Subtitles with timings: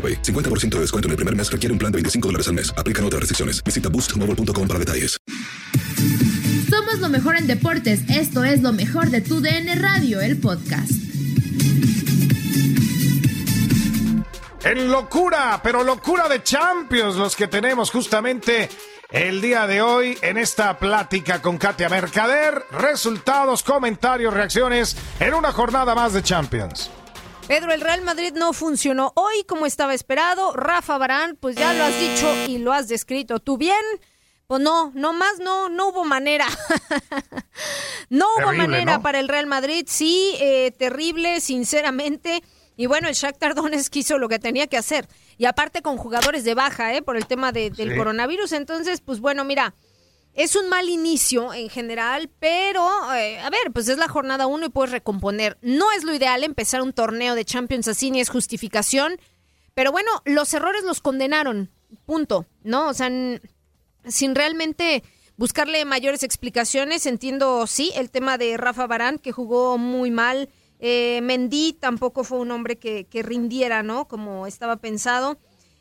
[0.00, 0.22] AroPay.
[0.22, 2.72] 50% de descuento en el primer mes requiere un plan de 25 dólares al mes.
[2.78, 3.62] Aplican otras restricciones.
[3.62, 5.18] Visita boostmobile.com para detalles.
[6.70, 8.08] Somos lo mejor en deportes.
[8.08, 10.92] Esto es lo mejor de tu DN Radio, el podcast.
[14.62, 18.68] En locura, pero locura de Champions, los que tenemos justamente
[19.10, 22.66] el día de hoy en esta plática con Katia Mercader.
[22.70, 26.90] Resultados, comentarios, reacciones en una jornada más de Champions.
[27.50, 30.52] Pedro, el Real Madrid no funcionó hoy como estaba esperado.
[30.52, 33.74] Rafa Barán, pues ya lo has dicho y lo has descrito tú bien.
[34.46, 36.46] Pues no, no más no, no hubo manera.
[38.08, 39.02] no hubo Terrible, manera ¿no?
[39.02, 42.40] para el Real Madrid, sí, eh, terrible, sinceramente.
[42.76, 45.08] Y bueno, el Shakhtar Donetsk hizo lo que tenía que hacer.
[45.36, 47.02] Y aparte con jugadores de baja, ¿eh?
[47.02, 47.96] Por el tema de- del Sí.
[47.96, 48.52] coronavirus.
[48.52, 49.74] Entonces, pues bueno, mira,
[50.34, 54.66] es un mal inicio en general, pero eh, a ver, pues es la jornada uno
[54.66, 55.58] y puedes recomponer.
[55.60, 59.20] No es lo ideal empezar un torneo de Champions así, ni es justificación.
[59.74, 61.70] Pero bueno, los errores los condenaron,
[62.06, 62.88] punto, ¿no?
[62.88, 63.10] O sea,
[64.06, 65.02] sin realmente
[65.36, 70.48] buscarle mayores explicaciones, entiendo, sí, el tema de Rafa Barán, que jugó muy mal.
[70.78, 74.06] Eh, Mendy tampoco fue un hombre que, que rindiera, ¿no?
[74.06, 75.38] Como estaba pensado.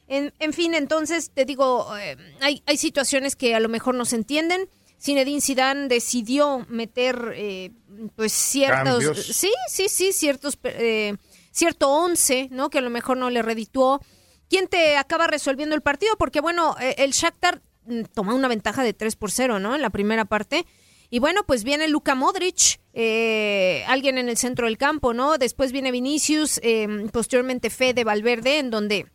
[0.10, 4.06] En, en fin, entonces te digo, eh, hay, hay situaciones que a lo mejor no
[4.06, 4.68] se entienden.
[5.02, 7.72] Zinedine Zidane decidió meter, eh,
[8.16, 9.26] pues ciertos, Cambios.
[9.26, 11.16] sí, sí, sí, ciertos, eh,
[11.52, 12.70] cierto once, ¿no?
[12.70, 14.02] Que a lo mejor no le redituó.
[14.50, 16.16] ¿Quién te acaba resolviendo el partido?
[16.18, 19.74] Porque bueno, eh, el Shakhtar mm, toma una ventaja de 3 por 0, ¿no?
[19.74, 20.66] En la primera parte.
[21.10, 25.38] Y bueno, pues viene Luka Modric, eh, alguien en el centro del campo, ¿no?
[25.38, 26.60] Después viene Vinicius,
[27.12, 29.08] posteriormente Fede Valverde, en donde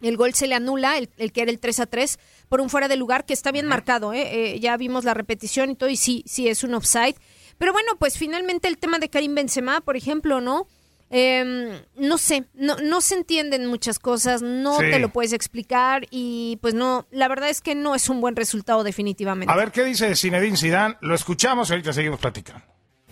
[0.00, 2.70] el gol se le anula, el, el que era el 3 a 3, por un
[2.70, 4.54] fuera de lugar que está bien marcado, ¿eh?
[4.54, 7.16] Eh, ya vimos la repetición y todo, y sí, sí es un offside.
[7.58, 10.66] Pero bueno, pues finalmente el tema de Karim Benzema, por ejemplo, ¿no?
[11.10, 14.90] Eh, no sé, no, no se entienden muchas cosas, no Sí.
[14.90, 18.36] te lo puedes explicar y pues no, la verdad es que no es un buen
[18.36, 19.50] resultado definitivamente.
[19.52, 20.96] A ver qué dice Zinedine Zidane.
[21.00, 22.62] Lo escuchamos y ahorita seguimos platicando.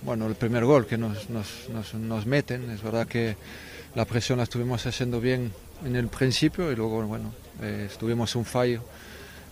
[0.02, 3.34] Bueno, el primer gol que nos, nos, nos, nos meten, es verdad que
[3.96, 5.50] la presión la estuvimos haciendo bien
[5.82, 8.82] en el principio y luego, bueno, eh, estuvimos un fallo.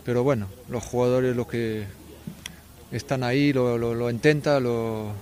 [0.05, 1.87] Pero bueno, los jugadores lo que
[2.93, 5.12] están ahí lo, lo, lo intenta, lo,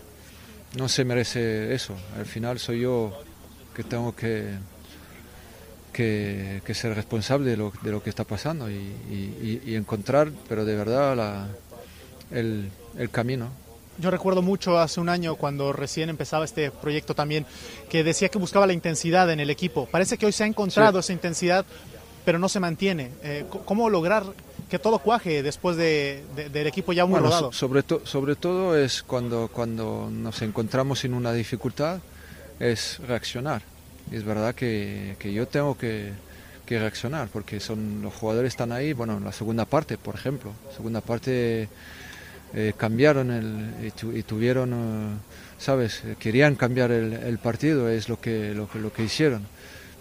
[0.77, 1.95] no se merece eso.
[2.19, 3.17] Al final soy yo
[3.77, 4.57] que tengo que,
[5.93, 11.47] que, ser responsable de lo, de lo que está pasando y, encontrar, pero de verdad,
[12.33, 13.51] el, el camino.
[14.03, 17.47] Yo recuerdo mucho hace un año cuando recién empezaba este proyecto también,
[17.89, 19.87] que decía que buscaba la intensidad en el equipo.
[19.87, 21.65] Parece que hoy se ha encontrado esa intensidad,
[22.25, 23.13] pero no se mantiene.
[23.23, 24.25] Eh, ¿Cómo lograr
[24.69, 27.53] que todo cuaje después de, de- del equipo ya muy Bueno, rodado?
[27.53, 32.01] so- sobre, to- sobre todo es cuando, cuando nos encontramos en una dificultad,
[32.59, 33.63] es reaccionar.
[34.11, 36.11] Es verdad que, que yo tengo que,
[36.67, 40.51] que reaccionar, porque son los jugadores están ahí, bueno, en la segunda parte, por ejemplo,
[40.75, 41.69] segunda parte
[42.55, 45.17] eh, cambiaron el, y, tuvieron, eh,
[45.59, 49.43] sabes, querían cambiar el, partido, es lo que, lo, lo que hicieron,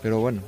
[0.01, 0.41] pero bueno,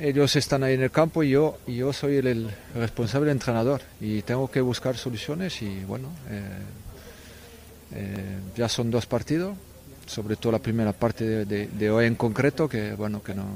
[0.00, 4.22] ellos están ahí en el campo y yo, y yo soy el, responsable entrenador y
[4.22, 6.08] tengo que buscar soluciones y bueno,
[8.56, 9.56] ya son dos partidos,
[10.08, 13.46] sobre todo la primera parte de, hoy en concreto, que bueno, que no,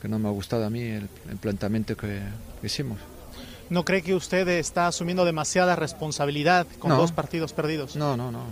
[0.00, 1.08] que no me ha gustado a mí el,
[1.40, 2.20] planteamiento que,
[2.62, 2.98] hicimos.
[3.70, 7.96] ¿No cree que usted está asumiendo demasiada responsabilidad con dos partidos perdidos?
[7.96, 8.44] No, no, no,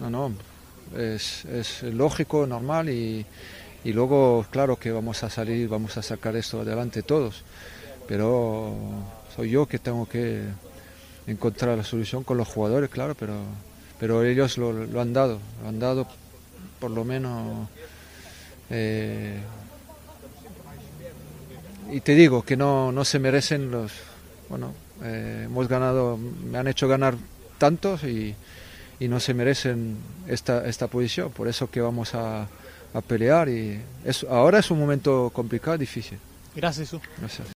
[0.00, 0.98] no, no, no.
[1.00, 3.24] Es, es lógico, normal y,
[3.84, 7.44] y luego, claro que vamos a salir, vamos a sacar esto adelante todos,
[8.06, 8.74] pero
[9.34, 10.42] soy yo que tengo que
[11.26, 13.34] encontrar la solución con los jugadores, claro, pero,
[14.00, 16.06] pero ellos lo, lo han dado, lo han dado
[16.78, 17.68] por lo menos.
[18.70, 19.38] Eh,
[21.90, 23.92] y te digo que no, no se merecen los.
[24.48, 24.72] Bueno,
[25.02, 27.14] eh, hemos ganado, me han hecho ganar
[27.58, 28.34] tantos y,
[28.98, 29.96] y no se merecen
[30.26, 31.30] esta, esta posición.
[31.30, 32.48] Por eso que vamos a,
[32.94, 36.18] a pelear y es, ahora es un momento complicado, difícil.
[36.54, 36.92] Gracias.
[37.18, 37.57] Gracias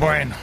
[0.00, 0.34] Bueno,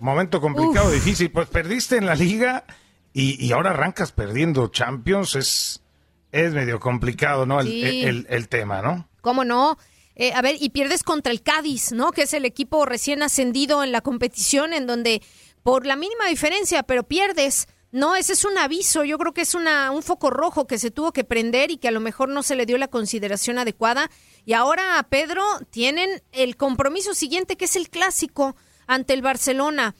[0.00, 1.30] momento complicado, difícil.
[1.30, 2.66] Pues perdiste en la liga
[3.14, 5.34] y, ahora arrancas perdiendo Champions.
[5.34, 5.82] Es,
[6.30, 7.58] es medio complicado, ¿no?
[7.60, 9.08] El, tema, ¿no?
[9.22, 9.78] ¿Cómo no?
[10.14, 12.12] Eh, a ver, y pierdes contra el Cádiz, ¿no?
[12.12, 15.22] Que es el equipo recién ascendido en la competición, en donde
[15.62, 17.68] por la mínima diferencia, pero pierdes.
[17.92, 19.04] No, ese es un aviso.
[19.04, 21.88] Yo creo que es una, un foco rojo que se tuvo que prender y que
[21.88, 24.10] a lo mejor no se le dio la consideración adecuada.
[24.44, 28.54] Y ahora Pedro tienen el compromiso siguiente, que es el clásico
[28.94, 29.94] ante el Barcelona.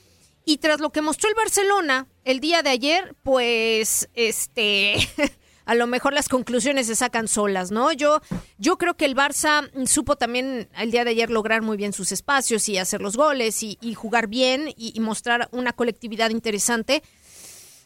[0.44, 4.96] Y tras lo que mostró el Barcelona el día de ayer, pues este
[5.64, 7.92] a lo mejor las conclusiones se sacan solas, ¿no?
[7.92, 8.20] Yo
[8.58, 12.10] yo creo que el Barça supo también el día de ayer lograr muy bien sus
[12.10, 17.02] espacios y hacer los goles y, jugar bien y, mostrar una colectividad interesante.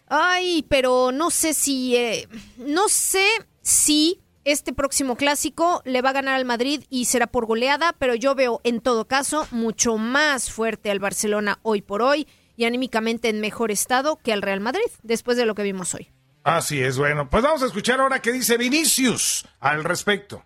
[0.08, 3.26] Ay, pero no sé si eh, no sé
[3.60, 8.14] si este próximo clásico le va a ganar al Madrid y será por goleada, pero
[8.14, 13.28] yo veo en todo caso mucho más fuerte al Barcelona hoy por hoy y anímicamente
[13.28, 16.12] en mejor estado que al Real Madrid, después de lo que vimos hoy.
[16.44, 20.44] Así es, bueno, pues vamos a escuchar ahora qué dice Vinicius al respecto.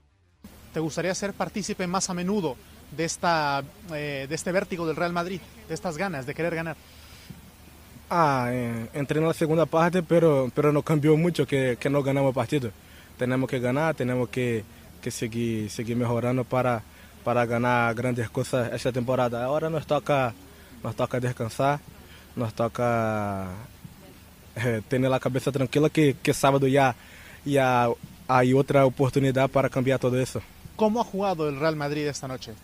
[0.72, 2.56] ¿Te gustaría ser partícipe más a menudo
[2.96, 3.62] de, esta,
[3.92, 6.76] eh, de este vértigo del Real Madrid, de estas ganas de querer ganar?
[8.08, 12.02] Ah, eh, entré en la segunda parte, pero, pero no cambió mucho que, que no
[12.02, 12.72] ganamos partido
[13.20, 14.64] tenemos que ganar, tenemos que,
[15.02, 16.82] que seguir, seguir mejorando para,
[17.22, 19.44] para ganar grandes cosas esta temporada.
[19.44, 20.32] Ahora nos toca,
[20.82, 21.80] nos toca descansar,
[22.34, 23.48] nos toca
[24.56, 26.96] eh, tener la cabeza tranquila que, que sábado ya,
[27.44, 27.90] ya
[28.26, 30.40] hay otra oportunidad para cambiar todo eso.
[30.74, 32.54] ¿Cómo ha jugado el Real Madrid esta noche?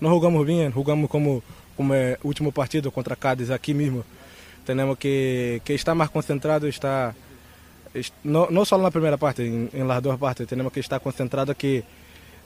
[0.00, 1.42] No jugamos bien, jugamos como,
[1.76, 4.02] como el último partido contra Cádiz aquí mismo.
[4.64, 7.14] Tenemos que, que estar más concentrados, estar
[8.24, 11.56] no, no solo na primeira parte, em, em las duas partes, temos que estar concentrados
[11.56, 11.84] que,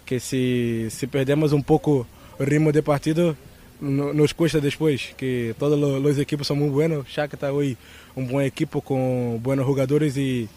[0.04, 2.06] que se, se perdemos um pouco
[2.38, 3.36] o ritmo de partido,
[3.80, 7.76] no, nos custa depois, que todos os equipos são muito buenos, Shakhtar hoje
[8.16, 10.48] um bom equipo com bons jogadores e,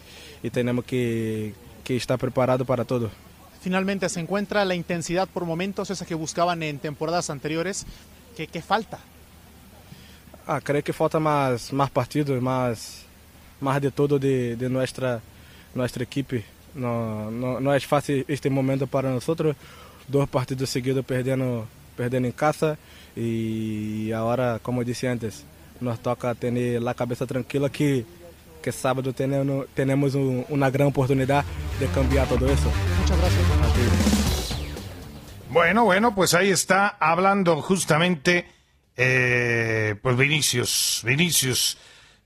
[0.42, 3.10] e temos que, que estar preparado para todo.
[3.60, 7.86] Finalmente se encuentra la intensidad por momentos, esa que buscaban en temporadas anteriores.
[8.36, 8.98] ¿Qué, qué falta?
[10.46, 13.04] Ah, creo que falta más, más partidos, más,
[13.62, 15.20] más de todo de, de nuestra,
[15.74, 16.44] nuestra equipe.
[16.74, 19.56] No, no, no, es fácil este momento para nosotros.
[20.08, 21.66] Dos partidos seguidos perdendo,
[21.96, 22.76] perdendo en casa
[23.14, 25.44] y ahora, como dije antes,
[25.80, 28.04] nos toca tener la cabeza tranquila que,
[28.62, 31.44] que sábado tenemos, tenemos un, una gran oportunidad
[31.78, 32.70] de cambiar todo eso.
[33.00, 33.42] Muchas gracias.
[35.50, 38.46] Bueno, bueno, pues ahí está hablando justamente
[38.96, 41.78] eh, pues Vinicius, Vinicius.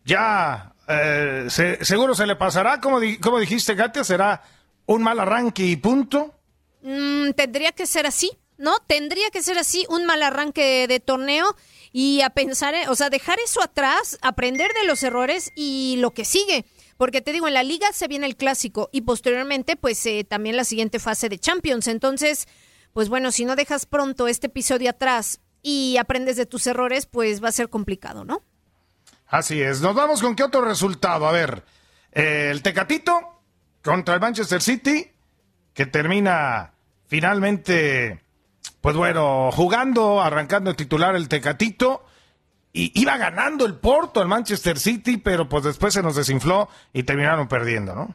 [0.05, 1.47] Ya eh,
[1.81, 4.43] seguro se le pasará, como, como dijiste, Katia, será
[4.87, 6.35] un mal arranque y punto.
[6.83, 8.77] Mm, tendría que ser así, ¿no?
[8.87, 11.57] Tendría que ser así, un mal arranque de torneo
[11.93, 16.25] y a pensar, o sea, dejar eso atrás, aprender de los errores y lo que
[16.25, 16.65] sigue.
[16.99, 20.57] porque te digo, en la liga se viene el clásico y posteriormente pues eh, también
[20.57, 21.89] la siguiente fase de Champions.
[21.89, 22.47] Entonces,
[22.95, 27.45] pues bueno, si no dejas pronto este episodio atrás y aprendes de tus errores, pues
[27.45, 28.43] va a ser complicado, ¿no?
[29.29, 29.81] Así es.
[29.81, 31.27] Nos vamos con qué otro resultado.
[31.27, 31.65] A ver,
[32.13, 33.43] eh, el Tecatito
[33.83, 35.13] contra el Manchester City,
[35.73, 36.73] que termina
[37.07, 38.23] finalmente,
[38.81, 42.05] pues bueno, jugando, arrancando el titular el Tecatito.
[42.73, 47.05] Y iba ganando el Porto al Manchester City, pero pues después se nos desinfló y
[47.05, 48.15] terminaron perdiendo, ¿no?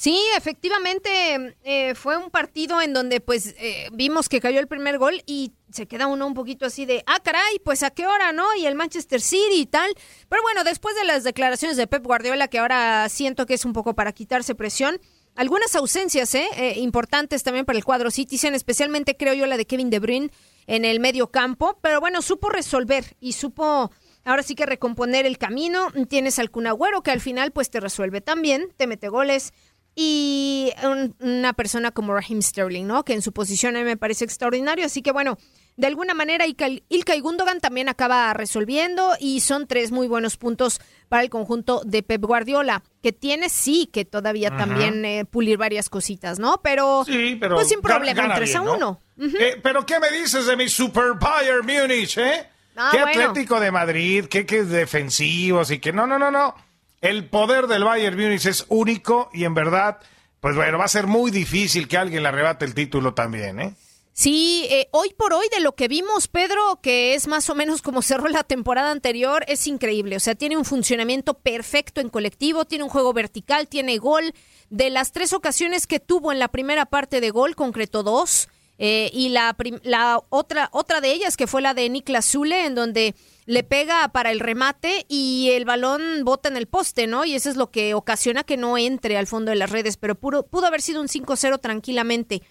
[0.00, 4.96] Sí, efectivamente eh, fue un partido en donde pues eh, vimos que cayó el primer
[4.96, 8.30] gol y se queda uno un poquito así de, ah, caray, pues a qué hora,
[8.30, 8.44] ¿no?
[8.54, 9.90] Y el Manchester City y tal.
[10.28, 13.72] Pero bueno, después de las declaraciones de Pep Guardiola, que ahora siento que es un
[13.72, 15.00] poco para quitarse presión,
[15.34, 16.46] algunas ausencias ¿eh?
[16.56, 20.30] eh importantes también para el cuadro Citizen, especialmente creo yo la de Kevin De Bruyne
[20.68, 23.90] en el medio campo, pero bueno, supo resolver y supo
[24.28, 25.88] ahora sí que recomponer el camino.
[26.08, 29.52] Tienes al Cunagüero que al final pues te resuelve también, te mete goles
[30.00, 30.72] y
[31.18, 33.04] una persona como Raheem Sterling, ¿no?
[33.04, 34.86] Que en su posición me parece extraordinario.
[34.86, 35.38] Así que bueno,
[35.76, 41.24] de alguna manera Ilkay Gundogan también acaba resolviendo y son tres muy buenos puntos para
[41.24, 46.38] el conjunto de Pep Guardiola, que tiene sí que todavía también eh, pulir varias cositas,
[46.38, 46.60] ¿no?
[46.62, 49.00] Pero, sí, pero pues sin problema, en 3 a 1.
[49.18, 52.48] Eh, pero ¿qué me dices de mi Super Bayern Múnich, eh?
[52.76, 56.54] Ah, qué Atlético de Madrid, qué, qué defensivos y que no, no, no, no.
[57.00, 59.98] El poder del Bayern Múnich es único y en verdad,
[60.40, 63.74] pues bueno, va a ser muy difícil que alguien le arrebate el título también, ¿eh?
[64.18, 67.82] Sí, eh, hoy por hoy de lo que vimos, Pedro, que es más o menos
[67.82, 70.16] como cerró la temporada anterior, es increíble.
[70.16, 74.34] O sea, tiene un funcionamiento perfecto en colectivo, tiene un juego vertical, tiene gol.
[74.70, 78.48] De las tres ocasiones que tuvo en la primera parte de gol, concretó dos.
[78.78, 82.74] Eh, y la, la, otra, otra de ellas, que fue la de Niklas Zule, en
[82.74, 83.14] donde
[83.48, 87.24] le pega para el remate y el balón bota en el poste, ¿no?
[87.24, 90.16] Y eso es lo que ocasiona que no entre al fondo de las redes, pero
[90.16, 92.42] pudo, pudo haber sido un 5-0 tranquilamente.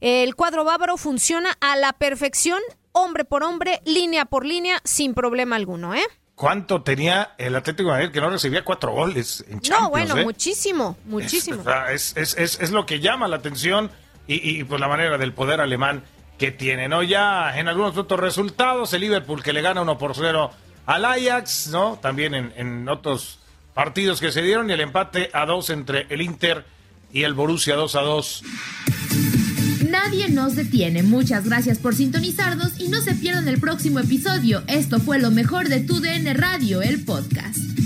[0.00, 2.58] El cuadro bávaro funciona a la perfección,
[2.92, 6.06] hombre por hombre, línea por línea, sin problema alguno, ¿eh?
[6.34, 9.82] ¿Cuánto tenía el Atlético de Madrid que no recibía cuatro goles en Champions?
[9.82, 10.24] No, bueno, eh?
[10.24, 11.62] muchísimo, muchísimo.
[11.90, 13.90] Es, es, es, es, lo que llama la atención
[14.26, 16.02] y, y pues la manera del poder alemán
[16.38, 17.02] que tiene, ¿no?
[17.02, 20.50] Ya en algunos otros resultados, el Liverpool que le gana 1 por 0
[20.86, 21.98] al Ajax, ¿no?
[22.00, 23.38] También en, en otros
[23.74, 26.64] partidos que se dieron y el empate a 2 entre el Inter
[27.12, 28.42] y el Borussia 2 a 2.
[29.90, 31.02] Nadie nos detiene.
[31.02, 34.62] Muchas gracias por sintonizarnos y no se pierdan el próximo episodio.
[34.66, 37.85] Esto fue lo mejor de Tu DN Radio, el podcast.